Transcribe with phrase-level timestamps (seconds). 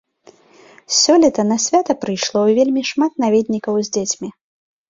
[0.99, 4.29] Сёлета на свята прыйшло вельмі шмат наведнікаў з дзецьмі.